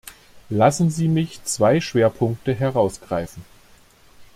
[0.49, 3.43] Lassen Sie mich zwei Schwerpunkte herausgreifen.